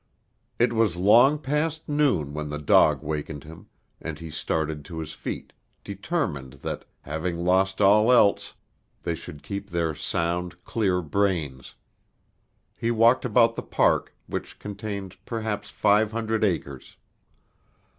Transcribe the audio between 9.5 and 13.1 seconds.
their sound, clear brains. He